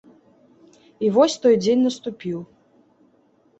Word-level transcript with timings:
І 1.05 1.11
вось 1.19 1.37
той 1.45 1.55
дзень 1.63 1.85
наступіў. 1.91 2.39